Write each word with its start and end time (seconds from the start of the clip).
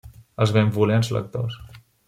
Als 0.45 0.53
benvolents 0.55 1.11
lectors. 1.19 1.61